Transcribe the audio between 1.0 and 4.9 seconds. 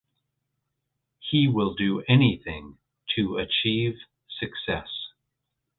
He will do anything to achieve success.